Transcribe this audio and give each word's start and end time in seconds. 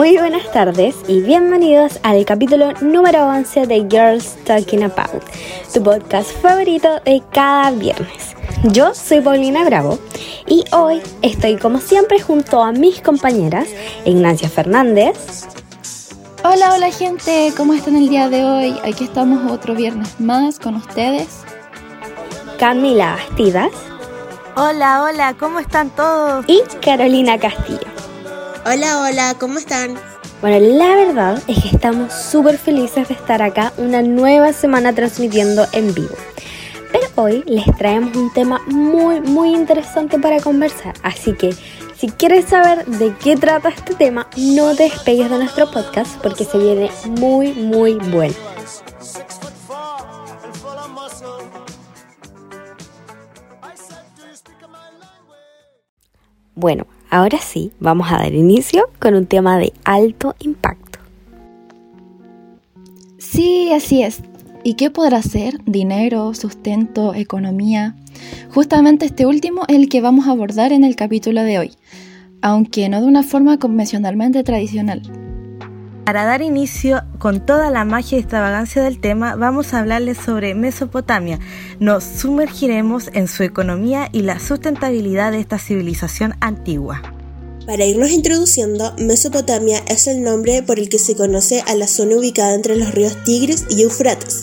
Muy 0.00 0.16
buenas 0.16 0.50
tardes 0.50 0.96
y 1.08 1.20
bienvenidos 1.20 2.00
al 2.02 2.24
capítulo 2.24 2.72
número 2.80 3.26
11 3.26 3.66
de 3.66 3.86
Girls 3.90 4.34
Talking 4.46 4.84
About, 4.84 5.22
tu 5.74 5.82
podcast 5.82 6.30
favorito 6.40 6.88
de 7.04 7.22
cada 7.30 7.70
viernes. 7.72 8.34
Yo 8.72 8.94
soy 8.94 9.20
Paulina 9.20 9.62
Bravo 9.62 9.98
y 10.46 10.64
hoy 10.72 11.02
estoy 11.20 11.58
como 11.58 11.80
siempre 11.80 12.18
junto 12.18 12.62
a 12.62 12.72
mis 12.72 13.02
compañeras 13.02 13.68
Ignacia 14.06 14.48
Fernández. 14.48 15.46
Hola, 16.44 16.72
hola 16.74 16.90
gente, 16.90 17.52
¿cómo 17.54 17.74
están 17.74 17.94
el 17.94 18.08
día 18.08 18.30
de 18.30 18.42
hoy? 18.42 18.74
Aquí 18.82 19.04
estamos 19.04 19.52
otro 19.52 19.74
viernes 19.74 20.18
más 20.18 20.58
con 20.58 20.76
ustedes. 20.76 21.42
Camila 22.58 23.16
Bastidas. 23.16 23.72
Hola, 24.56 25.02
hola, 25.02 25.34
¿cómo 25.38 25.58
están 25.58 25.90
todos? 25.90 26.46
Y 26.48 26.62
Carolina 26.80 27.38
Castillo. 27.38 27.99
Hola, 28.66 29.00
hola, 29.00 29.34
¿cómo 29.40 29.58
están? 29.58 29.94
Bueno, 30.42 30.76
la 30.76 30.94
verdad 30.94 31.42
es 31.48 31.62
que 31.62 31.68
estamos 31.70 32.12
súper 32.12 32.58
felices 32.58 33.08
de 33.08 33.14
estar 33.14 33.40
acá 33.40 33.72
una 33.78 34.02
nueva 34.02 34.52
semana 34.52 34.94
transmitiendo 34.94 35.66
en 35.72 35.94
vivo. 35.94 36.14
Pero 36.92 37.06
hoy 37.14 37.42
les 37.46 37.64
traemos 37.78 38.14
un 38.14 38.30
tema 38.34 38.60
muy, 38.66 39.22
muy 39.22 39.54
interesante 39.54 40.18
para 40.18 40.42
conversar. 40.42 40.92
Así 41.02 41.32
que 41.32 41.54
si 41.96 42.08
quieres 42.10 42.44
saber 42.44 42.84
de 42.84 43.14
qué 43.16 43.34
trata 43.34 43.70
este 43.70 43.94
tema, 43.94 44.28
no 44.36 44.76
te 44.76 44.84
despegues 44.84 45.30
de 45.30 45.38
nuestro 45.38 45.70
podcast 45.70 46.20
porque 46.22 46.44
se 46.44 46.58
viene 46.58 46.90
muy, 47.18 47.54
muy 47.54 47.94
bueno. 47.94 48.34
Bueno, 56.54 56.86
ahora 57.10 57.38
sí, 57.38 57.72
vamos 57.80 58.10
a 58.10 58.16
dar 58.18 58.32
inicio 58.32 58.88
con 58.98 59.14
un 59.14 59.26
tema 59.26 59.58
de 59.58 59.72
alto 59.84 60.34
impacto. 60.40 60.98
Sí, 63.18 63.70
así 63.72 64.02
es. 64.02 64.22
¿Y 64.64 64.74
qué 64.74 64.90
podrá 64.90 65.22
ser? 65.22 65.58
Dinero, 65.64 66.34
sustento, 66.34 67.14
economía. 67.14 67.94
Justamente 68.52 69.06
este 69.06 69.26
último 69.26 69.62
es 69.68 69.76
el 69.76 69.88
que 69.88 70.00
vamos 70.00 70.26
a 70.26 70.32
abordar 70.32 70.72
en 70.72 70.84
el 70.84 70.96
capítulo 70.96 71.42
de 71.42 71.58
hoy, 71.58 71.72
aunque 72.42 72.88
no 72.88 73.00
de 73.00 73.06
una 73.06 73.22
forma 73.22 73.58
convencionalmente 73.58 74.42
tradicional. 74.42 75.02
Para 76.10 76.24
dar 76.24 76.42
inicio 76.42 77.04
con 77.20 77.38
toda 77.46 77.70
la 77.70 77.84
magia 77.84 78.18
y 78.18 78.20
extravagancia 78.22 78.82
del 78.82 78.98
tema, 78.98 79.36
vamos 79.36 79.72
a 79.72 79.78
hablarles 79.78 80.18
sobre 80.18 80.56
Mesopotamia. 80.56 81.38
Nos 81.78 82.02
sumergiremos 82.02 83.10
en 83.12 83.28
su 83.28 83.44
economía 83.44 84.08
y 84.10 84.22
la 84.22 84.40
sustentabilidad 84.40 85.30
de 85.30 85.38
esta 85.38 85.60
civilización 85.60 86.34
antigua. 86.40 87.19
Para 87.70 87.86
irnos 87.86 88.10
introduciendo, 88.10 88.92
Mesopotamia 88.98 89.80
es 89.86 90.08
el 90.08 90.24
nombre 90.24 90.60
por 90.60 90.80
el 90.80 90.88
que 90.88 90.98
se 90.98 91.14
conoce 91.14 91.62
a 91.68 91.76
la 91.76 91.86
zona 91.86 92.16
ubicada 92.16 92.56
entre 92.56 92.74
los 92.74 92.92
ríos 92.92 93.22
Tigris 93.22 93.64
y 93.70 93.82
Eufrates. 93.82 94.40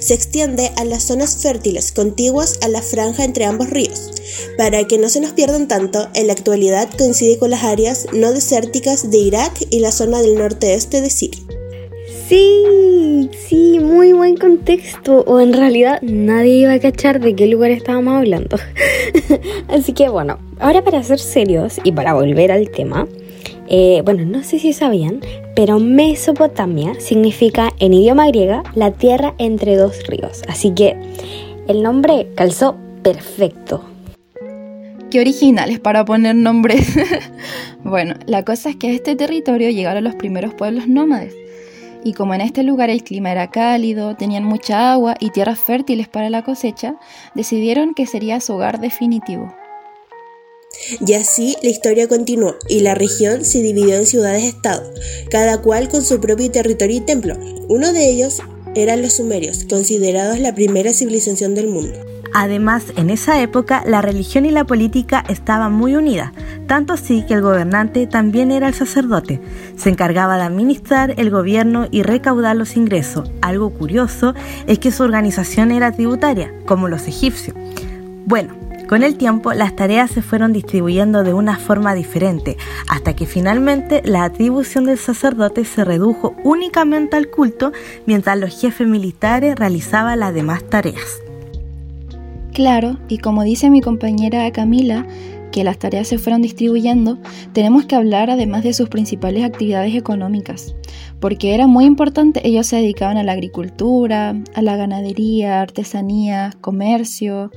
Se 0.00 0.12
extiende 0.12 0.72
a 0.74 0.84
las 0.84 1.04
zonas 1.04 1.36
fértiles 1.36 1.92
contiguas 1.92 2.58
a 2.62 2.68
la 2.68 2.82
franja 2.82 3.22
entre 3.22 3.44
ambos 3.44 3.70
ríos. 3.70 4.10
Para 4.58 4.88
que 4.88 4.98
no 4.98 5.08
se 5.08 5.20
nos 5.20 5.34
pierdan 5.34 5.68
tanto, 5.68 6.08
en 6.14 6.26
la 6.26 6.32
actualidad 6.32 6.90
coincide 6.98 7.38
con 7.38 7.50
las 7.50 7.62
áreas 7.62 8.06
no 8.12 8.32
desérticas 8.32 9.08
de 9.08 9.18
Irak 9.18 9.52
y 9.70 9.78
la 9.78 9.92
zona 9.92 10.20
del 10.20 10.34
norte-este 10.34 11.00
de 11.00 11.10
Siria. 11.10 11.53
Sí, 12.26 13.28
sí, 13.36 13.80
muy 13.80 14.14
buen 14.14 14.38
contexto. 14.38 15.24
O 15.26 15.40
en 15.40 15.52
realidad 15.52 16.00
nadie 16.00 16.54
iba 16.54 16.72
a 16.72 16.78
cachar 16.78 17.20
de 17.20 17.36
qué 17.36 17.46
lugar 17.46 17.70
estábamos 17.70 18.14
hablando. 18.14 18.56
Así 19.68 19.92
que 19.92 20.08
bueno, 20.08 20.38
ahora 20.58 20.82
para 20.82 21.02
ser 21.02 21.18
serios 21.18 21.78
y 21.84 21.92
para 21.92 22.14
volver 22.14 22.50
al 22.50 22.70
tema, 22.70 23.06
eh, 23.68 24.00
bueno, 24.06 24.24
no 24.24 24.42
sé 24.42 24.58
si 24.58 24.72
sabían, 24.72 25.20
pero 25.54 25.78
Mesopotamia 25.80 26.98
significa 26.98 27.74
en 27.78 27.92
idioma 27.92 28.28
griega 28.28 28.62
la 28.74 28.92
tierra 28.92 29.34
entre 29.36 29.76
dos 29.76 30.06
ríos. 30.06 30.44
Así 30.48 30.70
que 30.70 30.96
el 31.68 31.82
nombre 31.82 32.28
calzó 32.36 32.76
perfecto. 33.02 33.84
Qué 35.10 35.20
originales 35.20 35.78
para 35.78 36.06
poner 36.06 36.36
nombres. 36.36 36.88
bueno, 37.84 38.14
la 38.24 38.46
cosa 38.46 38.70
es 38.70 38.76
que 38.76 38.88
a 38.88 38.92
este 38.92 39.14
territorio 39.14 39.68
llegaron 39.68 40.04
los 40.04 40.14
primeros 40.14 40.54
pueblos 40.54 40.88
nómades 40.88 41.34
y 42.04 42.12
como 42.12 42.34
en 42.34 42.42
este 42.42 42.62
lugar 42.62 42.90
el 42.90 43.02
clima 43.02 43.32
era 43.32 43.50
cálido, 43.50 44.14
tenían 44.16 44.44
mucha 44.44 44.92
agua 44.92 45.16
y 45.18 45.30
tierras 45.30 45.58
fértiles 45.58 46.06
para 46.08 46.30
la 46.30 46.44
cosecha, 46.44 46.96
decidieron 47.34 47.94
que 47.94 48.06
sería 48.06 48.40
su 48.40 48.54
hogar 48.54 48.80
definitivo. 48.80 49.54
Y 51.06 51.14
así 51.14 51.56
la 51.62 51.70
historia 51.70 52.08
continuó 52.08 52.56
y 52.68 52.80
la 52.80 52.94
región 52.94 53.44
se 53.44 53.62
dividió 53.62 53.96
en 53.96 54.06
ciudades-estado, 54.06 54.92
cada 55.30 55.62
cual 55.62 55.88
con 55.88 56.02
su 56.02 56.20
propio 56.20 56.50
territorio 56.50 56.98
y 56.98 57.00
templo. 57.00 57.36
Uno 57.68 57.92
de 57.92 58.10
ellos 58.10 58.40
eran 58.74 59.02
los 59.02 59.14
sumerios, 59.14 59.64
considerados 59.68 60.38
la 60.40 60.54
primera 60.54 60.92
civilización 60.92 61.54
del 61.54 61.68
mundo. 61.68 61.98
Además, 62.36 62.86
en 62.96 63.10
esa 63.10 63.40
época 63.40 63.84
la 63.86 64.02
religión 64.02 64.44
y 64.44 64.50
la 64.50 64.64
política 64.64 65.24
estaban 65.28 65.72
muy 65.72 65.94
unidas, 65.94 66.32
tanto 66.66 66.92
así 66.92 67.24
que 67.26 67.34
el 67.34 67.42
gobernante 67.42 68.08
también 68.08 68.50
era 68.50 68.66
el 68.66 68.74
sacerdote. 68.74 69.40
Se 69.76 69.88
encargaba 69.88 70.36
de 70.36 70.42
administrar 70.42 71.14
el 71.16 71.30
gobierno 71.30 71.86
y 71.92 72.02
recaudar 72.02 72.56
los 72.56 72.76
ingresos. 72.76 73.30
Algo 73.40 73.70
curioso 73.70 74.34
es 74.66 74.80
que 74.80 74.90
su 74.90 75.04
organización 75.04 75.70
era 75.70 75.92
tributaria, 75.92 76.52
como 76.66 76.88
los 76.88 77.06
egipcios. 77.06 77.56
Bueno, 78.26 78.63
con 78.88 79.02
el 79.02 79.16
tiempo 79.16 79.52
las 79.52 79.76
tareas 79.76 80.10
se 80.10 80.22
fueron 80.22 80.52
distribuyendo 80.52 81.24
de 81.24 81.34
una 81.34 81.58
forma 81.58 81.94
diferente, 81.94 82.56
hasta 82.88 83.14
que 83.16 83.26
finalmente 83.26 84.02
la 84.04 84.24
atribución 84.24 84.84
del 84.84 84.98
sacerdote 84.98 85.64
se 85.64 85.84
redujo 85.84 86.34
únicamente 86.44 87.16
al 87.16 87.28
culto, 87.28 87.72
mientras 88.06 88.38
los 88.38 88.60
jefes 88.60 88.86
militares 88.86 89.56
realizaban 89.56 90.20
las 90.20 90.34
demás 90.34 90.64
tareas. 90.64 91.20
Claro, 92.52 92.98
y 93.08 93.18
como 93.18 93.42
dice 93.42 93.68
mi 93.70 93.80
compañera 93.80 94.50
Camila, 94.52 95.06
que 95.50 95.64
las 95.64 95.78
tareas 95.78 96.08
se 96.08 96.18
fueron 96.18 96.42
distribuyendo, 96.42 97.18
tenemos 97.52 97.86
que 97.86 97.94
hablar 97.94 98.28
además 98.28 98.64
de 98.64 98.74
sus 98.74 98.88
principales 98.88 99.44
actividades 99.44 99.94
económicas, 99.94 100.74
porque 101.20 101.54
era 101.54 101.66
muy 101.68 101.84
importante, 101.84 102.46
ellos 102.46 102.66
se 102.66 102.76
dedicaban 102.76 103.16
a 103.18 103.22
la 103.22 103.32
agricultura, 103.32 104.34
a 104.54 104.62
la 104.62 104.76
ganadería, 104.76 105.60
artesanía, 105.60 106.52
comercio, 106.60 107.52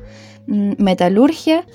metalurgia 0.47 1.65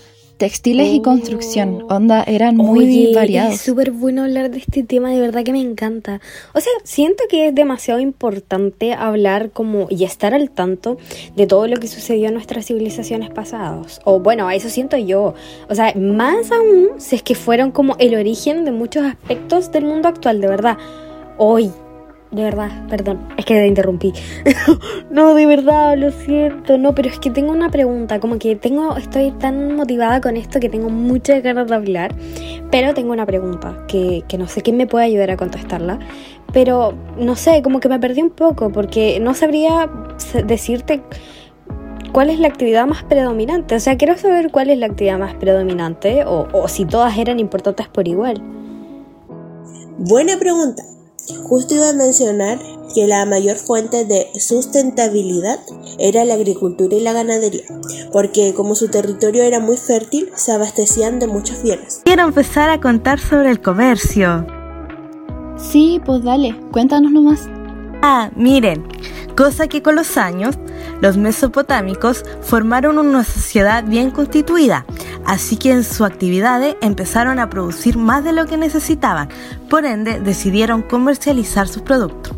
textiles 0.43 0.89
y 0.93 1.01
construcción. 1.01 1.85
Oh. 1.89 1.95
Onda, 1.95 2.25
eran 2.25 2.57
muy 2.57 2.81
Oye, 2.81 3.13
variados. 3.15 3.55
Es 3.55 3.61
súper 3.61 3.93
bueno 3.93 4.25
hablar 4.25 4.51
de 4.51 4.59
este 4.59 4.83
tema, 4.83 5.11
de 5.11 5.21
verdad 5.21 5.45
que 5.45 5.53
me 5.53 5.61
encanta. 5.61 6.21
O 6.53 6.61
sea, 6.61 6.73
siento 6.83 7.23
que 7.31 7.47
es 7.47 7.55
demasiado 7.55 8.01
importante 8.01 8.93
hablar 8.93 9.51
como 9.53 9.87
y 9.89 10.03
estar 10.03 10.35
al 10.35 10.51
tanto 10.51 10.97
de 11.37 11.47
todo 11.47 11.69
lo 11.69 11.77
que 11.77 11.87
sucedió 11.87 12.27
en 12.27 12.35
nuestras 12.35 12.67
civilizaciones 12.67 13.31
pasadas. 13.31 14.01
O 14.03 14.19
bueno, 14.19 14.51
eso 14.51 14.69
siento 14.69 14.97
yo. 14.97 15.35
O 15.69 15.75
sea, 15.77 15.95
más 15.95 16.51
aún 16.51 16.89
si 16.99 17.15
es 17.15 17.23
que 17.23 17.37
fueron 17.37 17.71
como 17.71 17.95
el 18.01 18.17
origen 18.17 18.65
de 18.65 18.73
muchos 18.73 19.05
aspectos 19.05 19.71
del 19.71 19.85
mundo 19.85 20.09
actual, 20.09 20.41
de 20.41 20.49
verdad. 20.49 20.77
Hoy, 21.39 21.71
de 22.33 22.45
verdad, 22.45 22.71
perdón, 22.89 23.29
es 23.37 23.45
que 23.45 23.55
te 23.55 23.67
interrumpí. 23.67 24.13
no, 25.11 25.35
de 25.35 25.45
verdad, 25.45 25.99
lo 25.99 26.11
siento. 26.11 26.79
No, 26.79 26.95
pero 26.95 27.11
es 27.11 27.19
que 27.19 27.31
tengo 27.31 27.53
una 27.53 27.69
pregunta, 27.69 28.21
como 28.21 28.39
que 28.39 28.57
tengo, 28.57 28.97
estoy 28.97 29.33
tan 29.33 29.77
motivada 29.77 30.23
con 30.23 30.39
esto 30.39 30.59
que 30.59 30.71
tengo 30.71 30.89
muchas 30.89 31.43
ganas 31.43 31.69
de 31.69 31.75
hablar, 31.75 32.15
pero 32.71 32.95
tengo 32.95 33.13
una 33.13 33.27
pregunta 33.27 33.85
que, 33.87 34.25
que 34.29 34.39
no 34.39 34.49
sé 34.49 34.63
quién 34.63 34.79
me 34.79 34.87
puede 34.87 35.05
ayudar 35.05 35.31
a 35.31 35.37
contestarla, 35.37 35.99
pero 36.55 36.95
no 37.19 37.37
sé, 37.37 37.61
como 37.61 37.81
que 37.81 37.91
me 37.91 38.01
perdí 38.01 38.23
un 38.23 38.31
poco 38.31 38.73
porque 38.73 39.21
no 39.21 39.35
sabría 39.35 39.91
decirte 40.47 41.03
cuál 42.13 42.31
es 42.31 42.41
la 42.41 42.49
actividad 42.49 42.87
más 42.87 43.03
predominante. 43.03 43.75
O 43.75 43.81
sea, 43.81 43.99
quiero 43.99 44.17
saber 44.17 44.51
cuál 44.51 44.71
es 44.71 44.79
la 44.79 44.87
actividad 44.87 45.19
más 45.19 45.35
predominante 45.35 46.25
o, 46.25 46.49
o 46.51 46.69
si 46.69 46.87
todas 46.87 47.19
eran 47.19 47.41
importantes 47.41 47.89
por 47.89 48.09
igual. 48.09 48.43
Buena 49.99 50.39
pregunta. 50.39 50.83
Justo 51.45 51.75
iba 51.75 51.91
a 51.91 51.93
mencionar 51.93 52.59
que 52.95 53.07
la 53.07 53.25
mayor 53.25 53.57
fuente 53.57 54.05
de 54.05 54.29
sustentabilidad 54.39 55.61
era 55.99 56.25
la 56.25 56.35
agricultura 56.35 56.97
y 56.97 57.01
la 57.01 57.13
ganadería, 57.13 57.65
porque 58.13 58.55
como 58.55 58.75
su 58.75 58.89
territorio 58.89 59.43
era 59.43 59.61
muy 59.61 59.77
fértil, 59.77 60.31
se 60.35 60.53
abastecían 60.53 61.19
de 61.19 61.27
muchos 61.27 61.63
bienes. 61.63 62.03
Quiero 62.05 62.25
empezar 62.25 62.71
a 62.71 62.81
contar 62.81 63.19
sobre 63.19 63.51
el 63.51 63.61
comercio. 63.61 64.47
Sí, 65.57 66.01
pues 66.05 66.23
dale, 66.25 66.59
cuéntanos 66.73 67.13
nomás. 67.13 67.49
Ah, 68.03 68.31
miren, 68.35 68.85
cosa 69.37 69.69
que 69.69 69.81
con 69.81 69.95
los 69.95 70.17
años 70.17 70.59
los 71.01 71.17
mesopotámicos 71.17 72.25
formaron 72.41 72.99
una 72.99 73.25
sociedad 73.25 73.85
bien 73.85 74.11
constituida, 74.11 74.87
así 75.27 75.57
que 75.57 75.73
en 75.73 75.85
sus 75.85 76.03
actividades 76.03 76.77
empezaron 76.81 77.39
a 77.39 77.51
producir 77.51 77.97
más 77.97 78.25
de 78.25 78.33
lo 78.33 78.47
que 78.47 78.57
necesitaban, 78.57 79.29
por 79.69 79.85
ende 79.85 80.21
decidieron 80.21 80.83
comercializar 80.83 81.69
sus 81.69 81.83
productos 81.83 82.35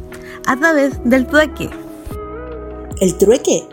a 0.46 0.56
través 0.56 0.92
del 1.04 1.26
trueque. 1.26 1.70
¿El 3.00 3.16
trueque? 3.16 3.68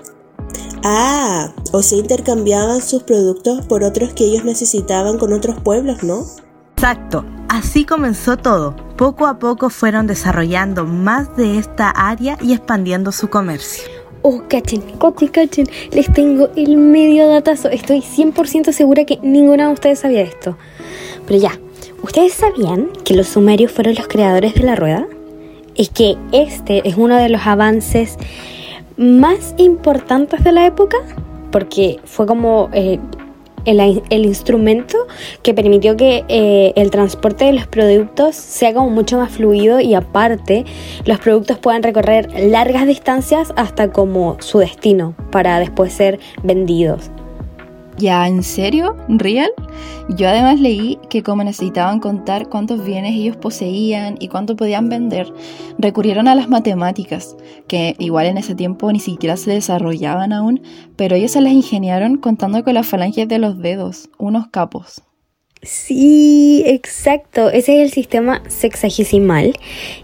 Ah, 0.84 1.54
o 1.72 1.82
se 1.84 1.98
intercambiaban 1.98 2.82
sus 2.82 3.04
productos 3.04 3.66
por 3.66 3.84
otros 3.84 4.14
que 4.14 4.26
ellos 4.26 4.44
necesitaban 4.44 5.18
con 5.18 5.32
otros 5.34 5.60
pueblos, 5.62 6.02
¿no? 6.02 6.26
Exacto, 6.76 7.24
Así 7.52 7.84
comenzó 7.84 8.38
todo. 8.38 8.78
Poco 8.96 9.28
a 9.28 9.38
poco 9.38 9.70
fueron 9.70 10.08
desarrollando 10.08 10.86
más 10.86 11.36
de 11.36 11.58
esta 11.58 11.90
área 11.90 12.38
y 12.40 12.54
expandiendo 12.54 13.12
su 13.12 13.30
comercio. 13.30 14.01
Oh, 14.24 14.44
cachen, 14.48 14.82
cachen, 15.00 15.28
cachen, 15.30 15.68
les 15.92 16.12
tengo 16.14 16.50
el 16.56 16.78
medio 16.78 17.28
datazo. 17.28 17.70
Estoy 17.70 18.02
100% 18.02 18.72
segura 18.72 19.04
que 19.06 19.18
ninguna 19.24 19.68
de 19.68 19.74
ustedes 19.74 20.00
sabía 20.00 20.22
esto. 20.22 20.58
Pero 21.26 21.40
ya, 21.40 21.60
¿ustedes 22.04 22.34
sabían 22.34 22.90
que 23.04 23.16
los 23.16 23.28
sumerios 23.28 23.72
fueron 23.72 23.96
los 23.96 24.08
creadores 24.08 24.54
de 24.54 24.64
la 24.64 24.76
rueda? 24.76 25.08
Es 25.76 25.90
que 25.90 26.18
este 26.32 26.88
es 26.88 26.98
uno 26.98 27.16
de 27.16 27.30
los 27.30 27.48
avances 27.48 28.18
más 28.98 29.56
importantes 29.58 30.44
de 30.44 30.52
la 30.52 30.68
época, 30.68 30.98
porque 31.52 32.00
fue 32.06 32.28
como 32.28 32.70
eh, 32.74 33.00
el, 33.66 34.26
instrumento 34.26 34.98
que 35.44 35.54
permitió 35.54 35.96
que 35.96 36.24
eh, 36.28 36.74
el 36.76 36.92
transporte 36.92 37.46
de 37.46 37.54
los 37.54 37.68
productos 37.68 38.36
sea 38.36 38.74
como 38.74 38.90
mucho 38.90 39.18
más 39.18 39.32
fluido 39.32 39.80
y 39.80 39.94
aparte 39.94 40.66
los 41.06 41.20
productos 41.20 41.58
puedan 41.58 41.84
recorrer 41.84 42.30
largas 42.40 42.88
distancias 42.88 43.54
hasta 43.56 43.92
como 43.92 44.38
su 44.40 44.60
destino 44.60 45.16
para 45.32 45.60
después 45.60 45.94
ser 45.94 46.20
vendidos. 46.44 47.12
¿Ya 48.02 48.28
en 48.28 48.42
serio? 48.42 48.98
¿Real? 49.10 49.52
Yo 50.10 50.28
además 50.28 50.60
leí 50.60 50.98
que 51.08 51.22
como 51.22 51.44
necesitaban 51.44 52.00
contar 52.00 52.50
cuántos 52.50 52.84
bienes 52.84 53.14
ellos 53.14 53.38
poseían 53.38 54.18
y 54.20 54.28
cuánto 54.28 54.56
podían 54.56 54.90
vender, 54.90 55.32
recurrieron 55.78 56.28
a 56.28 56.34
las 56.34 56.50
matemáticas, 56.50 57.38
que 57.68 57.96
igual 58.00 58.26
en 58.26 58.40
ese 58.40 58.56
tiempo 58.56 58.92
ni 58.92 59.00
siquiera 59.00 59.38
se 59.38 59.52
desarrollaban 59.52 60.34
aún, 60.34 60.64
pero 60.96 61.16
ellos 61.16 61.30
se 61.30 61.42
las 61.42 61.54
ingeniaron 61.54 62.18
contando 62.18 62.64
con 62.64 62.74
las 62.74 62.88
falanges 62.88 63.28
de 63.28 63.38
los 63.38 63.60
dedos, 63.60 64.10
unos 64.18 64.48
capos. 64.48 65.04
Sí, 65.62 66.64
exacto. 66.66 67.52
Ese 67.52 67.76
es 67.76 67.82
el 67.82 67.92
sistema 67.92 68.42
sexagesimal. 68.48 69.54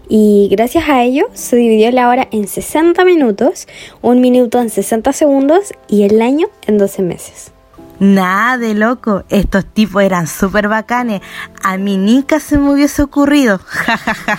Y 0.08 0.46
gracias 0.52 0.88
a 0.88 1.02
ello 1.02 1.26
se 1.32 1.56
dividió 1.56 1.90
la 1.90 2.08
hora 2.08 2.28
en 2.30 2.46
60 2.46 3.04
minutos, 3.04 3.66
un 4.02 4.20
minuto 4.20 4.60
en 4.60 4.70
60 4.70 5.12
segundos 5.12 5.72
y 5.88 6.04
el 6.04 6.22
año 6.22 6.46
en 6.68 6.78
12 6.78 7.02
meses. 7.02 7.57
Nada 8.00 8.58
de 8.58 8.74
loco, 8.74 9.24
estos 9.28 9.64
tipos 9.64 10.02
eran 10.02 10.28
súper 10.28 10.68
bacanes. 10.68 11.20
A 11.64 11.78
mí 11.78 11.96
nunca 11.96 12.38
se 12.38 12.56
me 12.58 12.72
hubiese 12.72 13.02
ocurrido. 13.02 13.60
Ja, 13.68 14.38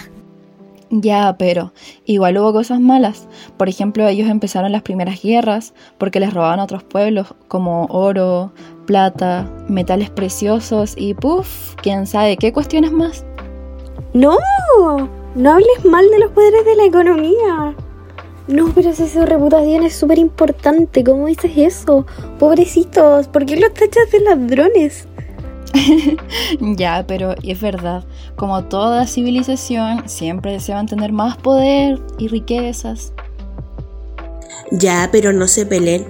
Ya, 0.91 1.35
pero 1.38 1.71
igual 2.06 2.38
hubo 2.38 2.51
cosas 2.51 2.79
malas. 2.79 3.27
Por 3.57 3.69
ejemplo, 3.69 4.07
ellos 4.07 4.27
empezaron 4.27 4.71
las 4.71 4.81
primeras 4.81 5.21
guerras 5.21 5.73
porque 5.97 6.19
les 6.19 6.33
robaban 6.33 6.59
a 6.59 6.63
otros 6.63 6.83
pueblos 6.83 7.35
como 7.47 7.85
oro, 7.85 8.51
plata, 8.88 9.47
metales 9.67 10.09
preciosos 10.09 10.95
y 10.97 11.13
puff, 11.13 11.75
quién 11.83 12.07
sabe 12.07 12.38
qué 12.38 12.51
cuestiones 12.53 12.91
más. 12.91 13.23
No, 14.13 14.35
no 15.35 15.51
hables 15.51 15.85
mal 15.85 16.09
de 16.09 16.19
los 16.19 16.31
poderes 16.31 16.65
de 16.65 16.75
la 16.75 16.85
economía. 16.85 17.75
No, 18.50 18.74
pero 18.74 18.96
si 18.96 19.07
su 19.07 19.28
reputación 19.28 19.84
es 19.84 19.94
súper 19.94 20.18
importante. 20.18 21.04
¿Cómo 21.04 21.28
dices 21.28 21.51
eso? 21.56 22.07
Pobrecitos, 22.40 23.28
¿por 23.28 23.46
qué 23.46 23.56
los 23.57 23.72
tachas 23.75 24.12
de 24.12 24.22
ladrones? 24.22 25.06
ya, 26.60 27.06
pero 27.07 27.36
es 27.44 27.62
verdad. 27.62 28.04
Como 28.36 28.63
toda 28.63 29.06
civilización, 29.06 30.10
siempre 30.10 30.54
desean 30.54 30.88
tener 30.88 31.12
más 31.12 31.38
poder 31.38 32.00
y 32.18 32.28
riquezas. 32.28 33.13
Ya, 34.72 35.10
pero 35.12 35.31
no 35.31 35.48
se 35.48 35.68
peleen. 35.68 36.06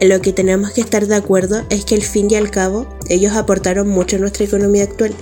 En 0.00 0.08
lo 0.08 0.22
que 0.22 0.32
tenemos 0.32 0.70
que 0.70 0.80
estar 0.80 1.06
de 1.06 1.16
acuerdo 1.16 1.60
es 1.68 1.84
que 1.84 1.94
al 1.94 2.02
fin 2.02 2.30
y 2.30 2.36
al 2.36 2.50
cabo, 2.50 2.86
ellos 3.10 3.34
aportaron 3.34 3.86
mucho 3.88 4.16
a 4.16 4.20
nuestra 4.20 4.46
economía 4.46 4.84
actual. 4.84 5.12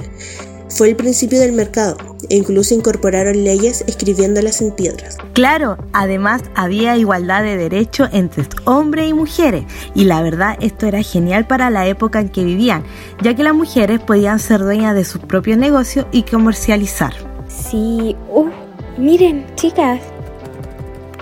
Fue 0.68 0.90
el 0.90 0.94
principio 0.94 1.40
del 1.40 1.52
mercado 1.52 2.09
e 2.30 2.36
incluso 2.36 2.74
incorporaron 2.74 3.44
leyes 3.44 3.84
escribiéndolas 3.86 4.62
en 4.62 4.70
piedras. 4.70 5.18
Claro, 5.34 5.76
además 5.92 6.42
había 6.54 6.96
igualdad 6.96 7.42
de 7.42 7.56
derecho 7.56 8.08
entre 8.12 8.44
hombres 8.64 9.10
y 9.10 9.14
mujeres 9.14 9.64
y 9.94 10.04
la 10.04 10.22
verdad 10.22 10.56
esto 10.60 10.86
era 10.86 11.02
genial 11.02 11.46
para 11.46 11.68
la 11.68 11.86
época 11.86 12.20
en 12.20 12.30
que 12.30 12.44
vivían, 12.44 12.84
ya 13.20 13.34
que 13.34 13.42
las 13.42 13.54
mujeres 13.54 14.00
podían 14.00 14.38
ser 14.38 14.60
dueñas 14.60 14.94
de 14.94 15.04
sus 15.04 15.20
propios 15.20 15.58
negocios 15.58 16.06
y 16.12 16.22
comercializar. 16.22 17.12
Sí, 17.48 18.16
uh, 18.30 18.48
miren 18.96 19.44
chicas, 19.56 20.00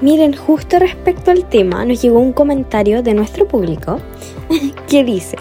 miren 0.02 0.36
justo 0.36 0.78
respecto 0.78 1.30
al 1.30 1.48
tema 1.48 1.84
nos 1.84 2.02
llegó 2.02 2.20
un 2.20 2.32
comentario 2.32 3.02
de 3.02 3.14
nuestro 3.14 3.48
público 3.48 3.98
que 4.88 5.04
dice, 5.04 5.38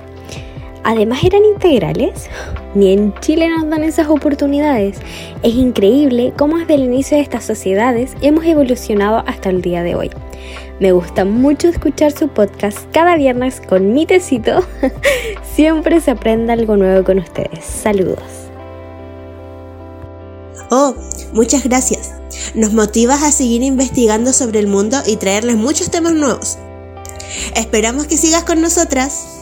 además 0.84 1.24
eran 1.24 1.44
integrales. 1.44 2.30
Ni 2.76 2.94
en 2.94 3.14
Chile 3.20 3.50
nos 3.50 3.70
dan 3.70 3.84
esas 3.84 4.08
oportunidades. 4.08 4.98
Es 5.44 5.56
increíble 5.56 6.34
cómo 6.38 6.58
desde 6.58 6.76
el 6.76 6.84
inicio 6.84 7.18
de 7.18 7.24
estas 7.24 7.46
sociedades 7.46 8.12
hemos 8.22 8.46
evolucionado 8.46 9.24
hasta 9.26 9.50
el 9.50 9.62
día 9.62 9.84
de 9.84 9.96
hoy. 9.96 10.12
Me 10.80 10.92
gusta 10.92 11.26
mucho 11.26 11.68
escuchar 11.70 12.12
su 12.12 12.28
podcast 12.28 12.78
cada 12.92 13.16
viernes 13.16 13.62
con 13.62 13.94
mi 13.94 14.06
tecito. 14.06 14.64
Siempre 15.56 16.02
se 16.02 16.12
aprende 16.12 16.54
algo 16.54 16.78
nuevo 16.78 17.04
con 17.04 17.18
ustedes. 17.18 17.66
Saludos. 17.66 18.22
Oh, 20.70 20.94
muchas 21.34 21.64
gracias. 21.64 22.12
Nos 22.54 22.74
motivas 22.74 23.24
a 23.24 23.32
seguir 23.32 23.64
investigando 23.64 24.34
sobre 24.34 24.60
el 24.60 24.68
mundo 24.68 24.98
y 25.06 25.16
traerles 25.16 25.56
muchos 25.56 25.90
temas 25.90 26.14
nuevos. 26.14 26.58
Esperamos 27.56 28.06
que 28.06 28.18
sigas 28.18 28.44
con 28.44 28.62
nosotras. 28.62 29.37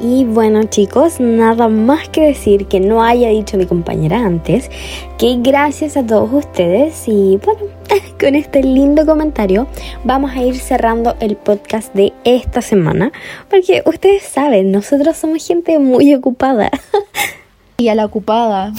Y 0.00 0.24
bueno 0.24 0.62
chicos, 0.64 1.18
nada 1.18 1.68
más 1.68 2.08
que 2.08 2.20
decir 2.20 2.66
que 2.66 2.78
no 2.78 3.02
haya 3.02 3.30
dicho 3.30 3.56
mi 3.56 3.66
compañera 3.66 4.24
antes, 4.24 4.70
que 5.18 5.38
gracias 5.40 5.96
a 5.96 6.06
todos 6.06 6.32
ustedes 6.32 7.08
y 7.08 7.38
bueno, 7.44 7.62
con 8.20 8.36
este 8.36 8.62
lindo 8.62 9.04
comentario 9.04 9.66
vamos 10.04 10.30
a 10.32 10.42
ir 10.42 10.56
cerrando 10.56 11.16
el 11.18 11.36
podcast 11.36 11.92
de 11.94 12.12
esta 12.22 12.62
semana, 12.62 13.10
porque 13.50 13.82
ustedes 13.86 14.22
saben, 14.22 14.70
nosotros 14.70 15.16
somos 15.16 15.44
gente 15.44 15.80
muy 15.80 16.14
ocupada. 16.14 16.70
Y 17.80 17.86
a 17.86 17.94
la 17.94 18.06
ocupada. 18.06 18.72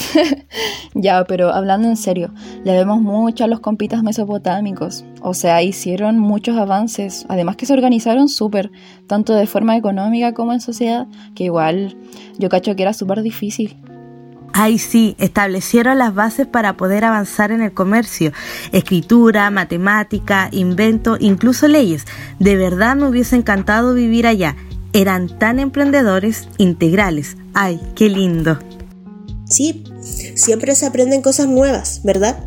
ya, 0.94 1.24
pero 1.24 1.54
hablando 1.54 1.88
en 1.88 1.96
serio, 1.96 2.34
le 2.64 2.72
vemos 2.72 3.00
mucho 3.00 3.44
a 3.44 3.46
los 3.46 3.60
compitas 3.60 4.02
mesopotámicos. 4.02 5.06
O 5.22 5.32
sea, 5.32 5.62
hicieron 5.62 6.18
muchos 6.18 6.58
avances. 6.58 7.24
Además 7.30 7.56
que 7.56 7.64
se 7.64 7.72
organizaron 7.72 8.28
súper, 8.28 8.70
tanto 9.06 9.32
de 9.32 9.46
forma 9.46 9.74
económica 9.74 10.34
como 10.34 10.52
en 10.52 10.60
sociedad, 10.60 11.06
que 11.34 11.44
igual 11.44 11.96
yo 12.36 12.50
cacho 12.50 12.76
que 12.76 12.82
era 12.82 12.92
súper 12.92 13.22
difícil. 13.22 13.74
Ay, 14.52 14.76
sí, 14.76 15.16
establecieron 15.18 15.96
las 15.96 16.14
bases 16.14 16.46
para 16.46 16.76
poder 16.76 17.06
avanzar 17.06 17.52
en 17.52 17.62
el 17.62 17.72
comercio, 17.72 18.32
escritura, 18.70 19.50
matemática, 19.50 20.50
invento, 20.52 21.16
incluso 21.18 21.68
leyes. 21.68 22.04
De 22.38 22.54
verdad 22.54 22.96
me 22.96 23.08
hubiese 23.08 23.36
encantado 23.36 23.94
vivir 23.94 24.26
allá. 24.26 24.56
Eran 24.92 25.38
tan 25.38 25.58
emprendedores 25.58 26.50
integrales. 26.58 27.38
Ay, 27.54 27.80
qué 27.94 28.10
lindo. 28.10 28.58
Sí, 29.50 29.84
siempre 30.36 30.74
se 30.74 30.86
aprenden 30.86 31.22
cosas 31.22 31.48
nuevas, 31.48 32.00
¿verdad? 32.04 32.38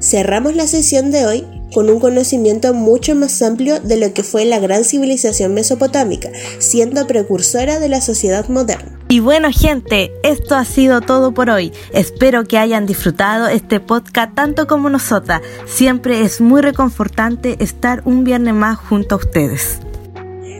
Cerramos 0.00 0.54
la 0.54 0.68
sesión 0.68 1.10
de 1.10 1.26
hoy 1.26 1.44
con 1.74 1.90
un 1.90 2.00
conocimiento 2.00 2.72
mucho 2.72 3.14
más 3.14 3.42
amplio 3.42 3.80
de 3.80 3.96
lo 3.96 4.14
que 4.14 4.22
fue 4.22 4.44
la 4.44 4.58
gran 4.58 4.84
civilización 4.84 5.52
mesopotámica, 5.52 6.30
siendo 6.58 7.06
precursora 7.06 7.80
de 7.80 7.88
la 7.88 8.00
sociedad 8.00 8.48
moderna. 8.48 8.98
Y 9.08 9.20
bueno 9.20 9.48
gente, 9.52 10.12
esto 10.22 10.54
ha 10.54 10.64
sido 10.64 11.00
todo 11.00 11.34
por 11.34 11.50
hoy. 11.50 11.72
Espero 11.92 12.44
que 12.44 12.58
hayan 12.58 12.86
disfrutado 12.86 13.48
este 13.48 13.80
podcast 13.80 14.34
tanto 14.34 14.66
como 14.66 14.90
nosotras. 14.90 15.42
Siempre 15.66 16.22
es 16.22 16.40
muy 16.40 16.62
reconfortante 16.62 17.56
estar 17.58 18.02
un 18.04 18.22
viernes 18.24 18.54
más 18.54 18.78
junto 18.78 19.16
a 19.16 19.18
ustedes. 19.18 19.80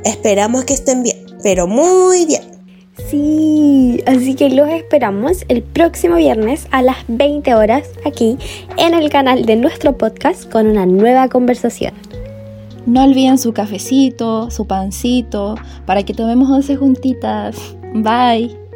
Esperamos 0.05 0.65
que 0.65 0.75
estén 0.75 1.03
bien, 1.03 1.19
pero 1.43 1.67
muy 1.67 2.27
bien. 2.27 2.58
Sí, 3.09 4.03
así 4.07 4.35
que 4.35 4.51
los 4.51 4.69
esperamos 4.69 5.47
el 5.49 5.63
próximo 5.63 6.17
viernes 6.17 6.69
a 6.73 6.83
las 6.83 6.99
20 7.09 7.55
horas 7.55 7.89
aquí 8.05 8.37
en 8.77 8.93
el 8.93 9.09
canal 9.09 9.47
de 9.47 9.57
nuestro 9.57 9.97
podcast 9.97 10.51
con 10.51 10.67
una 10.67 10.85
nueva 10.85 11.31
conversación. 11.31 11.95
No 12.85 13.05
olviden 13.05 13.39
su 13.39 13.55
cafecito, 13.55 14.51
su 14.51 14.67
pancito, 14.67 15.55
para 15.87 16.03
que 16.03 16.13
tomemos 16.13 16.51
once 16.51 16.77
juntitas. 16.77 17.77
Bye. 17.95 18.68